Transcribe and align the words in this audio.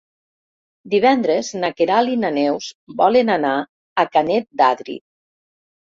Divendres 0.93 1.51
na 1.65 1.71
Queralt 1.83 2.15
i 2.15 2.19
na 2.25 2.33
Neus 2.39 2.73
volen 3.05 3.33
anar 3.39 3.55
a 4.07 4.11
Canet 4.19 4.53
d'Adri. 4.65 5.03